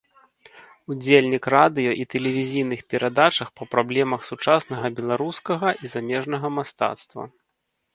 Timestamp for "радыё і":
1.55-2.07